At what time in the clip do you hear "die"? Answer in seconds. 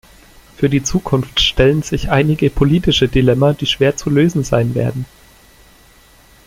0.67-0.81, 3.53-3.67